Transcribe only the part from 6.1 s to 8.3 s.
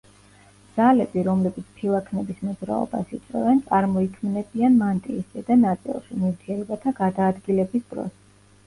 ნივთიერებათა გადაადგილების დროს.